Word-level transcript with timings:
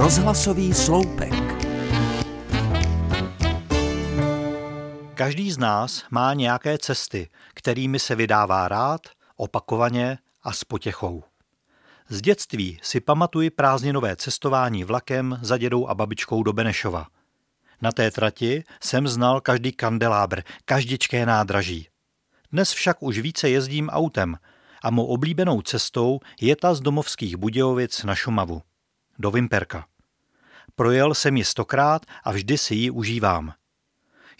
Rozhlasový 0.00 0.74
sloupek. 0.74 1.32
Každý 5.14 5.52
z 5.52 5.58
nás 5.58 6.04
má 6.10 6.34
nějaké 6.34 6.78
cesty, 6.78 7.28
kterými 7.54 7.98
se 7.98 8.14
vydává 8.14 8.68
rád, 8.68 9.00
opakovaně 9.36 10.18
a 10.42 10.52
s 10.52 10.64
potěchou. 10.64 11.22
Z 12.08 12.20
dětství 12.20 12.78
si 12.82 13.00
pamatuji 13.00 13.50
prázdninové 13.50 14.16
cestování 14.16 14.84
vlakem 14.84 15.38
za 15.42 15.58
dědou 15.58 15.86
a 15.86 15.94
babičkou 15.94 16.42
do 16.42 16.52
Benešova. 16.52 17.06
Na 17.82 17.92
té 17.92 18.10
trati 18.10 18.64
jsem 18.82 19.08
znal 19.08 19.40
každý 19.40 19.72
kandelábr, 19.72 20.40
každičké 20.64 21.26
nádraží. 21.26 21.88
Dnes 22.52 22.72
však 22.72 23.02
už 23.02 23.18
více 23.18 23.50
jezdím 23.50 23.88
autem 23.88 24.36
a 24.82 24.90
mou 24.90 25.04
oblíbenou 25.04 25.62
cestou 25.62 26.20
je 26.40 26.56
ta 26.56 26.74
z 26.74 26.80
domovských 26.80 27.36
Budějovic 27.36 28.04
na 28.04 28.14
Šumavu. 28.14 28.62
Do 29.22 29.30
Vimperka. 29.30 29.86
Projel 30.74 31.14
jsem 31.14 31.36
ji 31.36 31.44
stokrát 31.44 32.06
a 32.24 32.32
vždy 32.32 32.58
si 32.58 32.74
ji 32.74 32.90
užívám. 32.90 33.52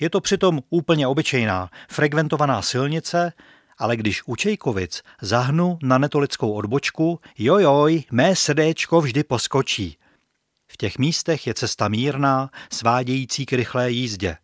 Je 0.00 0.10
to 0.10 0.20
přitom 0.20 0.60
úplně 0.70 1.06
obyčejná, 1.06 1.70
frekventovaná 1.90 2.62
silnice, 2.62 3.32
ale 3.78 3.96
když 3.96 4.22
u 4.26 4.36
Čejkovic 4.36 5.02
zahnu 5.22 5.78
na 5.82 5.98
netolickou 5.98 6.52
odbočku, 6.52 7.20
jojoj, 7.38 8.04
mé 8.12 8.36
srdéčko 8.36 9.00
vždy 9.00 9.24
poskočí. 9.24 9.98
V 10.72 10.76
těch 10.76 10.98
místech 10.98 11.46
je 11.46 11.54
cesta 11.54 11.88
mírná, 11.88 12.50
svádějící 12.72 13.46
k 13.46 13.52
rychlé 13.52 13.90
jízdě. 13.90 14.36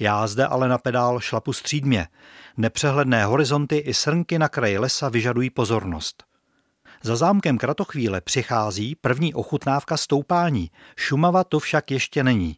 Já 0.00 0.26
zde 0.26 0.46
ale 0.46 0.68
na 0.68 0.78
pedál 0.78 1.20
šlapu 1.20 1.52
střídmě. 1.52 2.08
Nepřehledné 2.56 3.24
horizonty 3.24 3.76
i 3.76 3.94
srnky 3.94 4.38
na 4.38 4.48
kraji 4.48 4.78
lesa 4.78 5.08
vyžadují 5.08 5.50
pozornost. 5.50 6.27
Za 7.02 7.16
zámkem 7.16 7.58
Kratochvíle 7.58 8.20
přichází 8.20 8.94
první 8.94 9.34
ochutnávka 9.34 9.96
stoupání, 9.96 10.70
Šumava 10.96 11.44
to 11.44 11.58
však 11.58 11.90
ještě 11.90 12.24
není. 12.24 12.56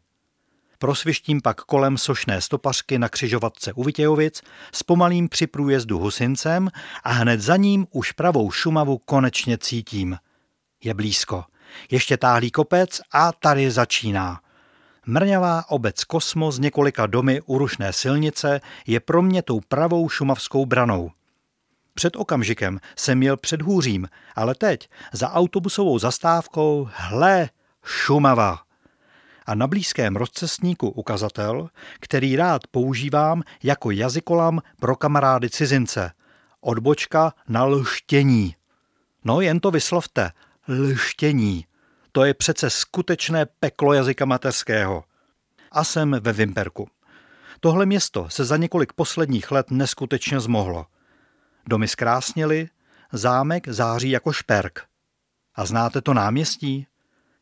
Prosvištím 0.78 1.40
pak 1.40 1.60
kolem 1.60 1.98
sošné 1.98 2.40
stopařky 2.40 2.98
na 2.98 3.08
křižovatce 3.08 3.72
u 3.72 3.84
Vitějovic 3.84 4.42
pomalým 4.82 5.28
při 5.28 5.46
průjezdu 5.46 5.98
Husincem 5.98 6.68
a 7.04 7.12
hned 7.12 7.40
za 7.40 7.56
ním 7.56 7.86
už 7.90 8.12
pravou 8.12 8.50
Šumavu 8.50 8.98
konečně 8.98 9.58
cítím. 9.58 10.16
Je 10.84 10.94
blízko. 10.94 11.44
Ještě 11.90 12.16
táhlý 12.16 12.50
kopec 12.50 13.00
a 13.12 13.32
tady 13.32 13.70
začíná. 13.70 14.40
Mrňavá 15.06 15.64
obec 15.68 16.04
Kosmo 16.04 16.52
z 16.52 16.58
několika 16.58 17.06
domy 17.06 17.40
u 17.46 17.58
rušné 17.58 17.92
silnice 17.92 18.60
je 18.86 19.00
pro 19.00 19.22
mě 19.22 19.42
tou 19.42 19.60
pravou 19.60 20.08
šumavskou 20.08 20.66
branou. 20.66 21.10
Před 21.94 22.16
okamžikem 22.16 22.80
jsem 22.96 23.18
měl 23.18 23.36
před 23.36 23.62
hůřím, 23.62 24.08
ale 24.34 24.54
teď 24.54 24.88
za 25.12 25.32
autobusovou 25.32 25.98
zastávkou 25.98 26.88
hle 26.92 27.48
Šumava. 27.84 28.58
A 29.46 29.54
na 29.54 29.66
blízkém 29.66 30.16
rozcestníku 30.16 30.88
ukazatel, 30.90 31.68
který 32.00 32.36
rád 32.36 32.62
používám 32.70 33.42
jako 33.62 33.90
jazykolam 33.90 34.60
pro 34.80 34.96
kamarády 34.96 35.50
cizince. 35.50 36.12
Odbočka 36.60 37.32
na 37.48 37.64
lštění. 37.64 38.54
No 39.24 39.40
jen 39.40 39.60
to 39.60 39.70
vyslovte. 39.70 40.30
Lštění. 40.68 41.66
To 42.12 42.24
je 42.24 42.34
přece 42.34 42.70
skutečné 42.70 43.46
peklo 43.46 43.92
jazyka 43.92 44.24
mateřského. 44.24 45.04
A 45.72 45.84
jsem 45.84 46.16
ve 46.20 46.32
Vimperku. 46.32 46.88
Tohle 47.60 47.86
město 47.86 48.28
se 48.28 48.44
za 48.44 48.56
několik 48.56 48.92
posledních 48.92 49.50
let 49.50 49.70
neskutečně 49.70 50.40
zmohlo. 50.40 50.86
Domy 51.66 51.88
zkrásněly, 51.88 52.68
zámek 53.12 53.68
září 53.68 54.10
jako 54.10 54.32
šperk. 54.32 54.84
A 55.54 55.66
znáte 55.66 56.00
to 56.00 56.14
náměstí? 56.14 56.86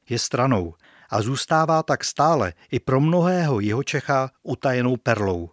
Je 0.08 0.18
stranou 0.18 0.74
a 1.10 1.22
zůstává 1.22 1.82
tak 1.82 2.04
stále 2.04 2.52
i 2.70 2.80
pro 2.80 3.00
mnohého 3.00 3.60
Jihočecha 3.60 4.30
utajenou 4.42 4.96
perlou. 4.96 5.50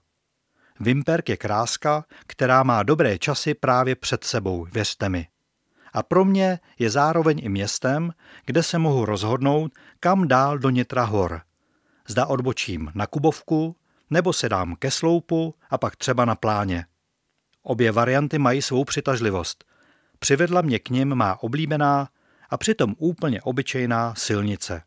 Vimperk 0.79 1.29
je 1.29 1.37
kráska, 1.37 2.05
která 2.27 2.63
má 2.63 2.83
dobré 2.83 3.17
časy 3.17 3.53
právě 3.53 3.95
před 3.95 4.23
sebou, 4.23 4.67
věřte 4.71 5.09
mi 5.09 5.27
a 5.95 6.03
pro 6.03 6.25
mě 6.25 6.59
je 6.79 6.89
zároveň 6.89 7.39
i 7.43 7.49
městem, 7.49 8.13
kde 8.45 8.63
se 8.63 8.77
mohu 8.77 9.05
rozhodnout, 9.05 9.71
kam 9.99 10.27
dál 10.27 10.57
do 10.57 10.69
Nitra 10.69 11.03
hor. 11.03 11.41
Zda 12.07 12.25
odbočím 12.25 12.91
na 12.95 13.07
Kubovku, 13.07 13.75
nebo 14.09 14.33
se 14.33 14.49
dám 14.49 14.75
ke 14.75 14.91
sloupu 14.91 15.55
a 15.69 15.77
pak 15.77 15.95
třeba 15.95 16.25
na 16.25 16.35
pláně. 16.35 16.85
Obě 17.67 17.91
varianty 17.91 18.39
mají 18.39 18.61
svou 18.61 18.83
přitažlivost. 18.83 19.65
Přivedla 20.19 20.61
mě 20.61 20.79
k 20.79 20.89
nim 20.89 21.15
má 21.15 21.43
oblíbená 21.43 22.09
a 22.49 22.57
přitom 22.57 22.95
úplně 22.97 23.41
obyčejná 23.41 24.15
silnice. 24.15 24.81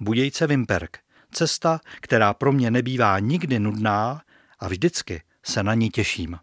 Budějce 0.00 0.46
Vimperk, 0.46 0.98
cesta, 1.30 1.80
která 2.00 2.34
pro 2.34 2.52
mě 2.52 2.70
nebývá 2.70 3.18
nikdy 3.18 3.58
nudná 3.58 4.22
a 4.58 4.68
vždycky 4.68 5.22
se 5.42 5.62
na 5.62 5.74
ní 5.74 5.90
těším. 5.90 6.38